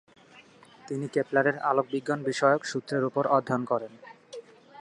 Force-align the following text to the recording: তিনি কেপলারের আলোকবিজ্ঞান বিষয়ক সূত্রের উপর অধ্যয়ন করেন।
তিনি 0.87 1.05
কেপলারের 1.07 1.57
আলোকবিজ্ঞান 1.61 2.19
বিষয়ক 2.23 2.61
সূত্রের 2.65 3.03
উপর 3.03 3.23
অধ্যয়ন 3.27 3.63
করেন। 3.65 3.93